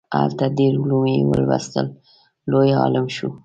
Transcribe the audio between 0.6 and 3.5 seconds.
علوم یې ولوستل لوی عالم شو.